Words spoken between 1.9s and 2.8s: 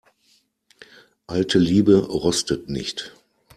rostet